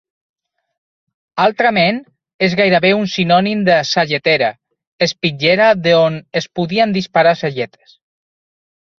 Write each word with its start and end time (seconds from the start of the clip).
Altrament, 1.41 1.97
és 2.47 2.55
gairebé 2.61 2.89
un 2.99 3.03
sinònim 3.15 3.61
de 3.67 3.75
sagetera, 3.89 4.47
espitllera 5.07 5.67
d'on 5.89 6.17
es 6.41 6.47
podien 6.61 6.97
disparar 6.97 7.35
sagetes. 7.43 7.95